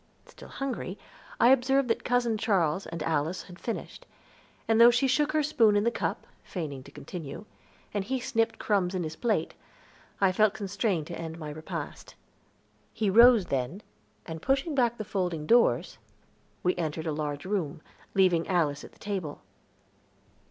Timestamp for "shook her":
5.07-5.43